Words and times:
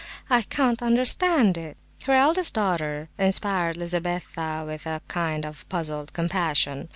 I 0.31 0.41
can't 0.41 0.81
understand 0.81 1.59
it!" 1.59 1.77
Her 2.05 2.13
eldest 2.13 2.55
daughter 2.55 3.09
inspired 3.19 3.77
Lizabetha 3.77 4.63
with 4.65 4.87
a 4.87 4.99
kind 5.07 5.45
of 5.45 5.69
puzzled 5.69 6.11
compassion. 6.13 6.89